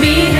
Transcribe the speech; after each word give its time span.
me. 0.00 0.39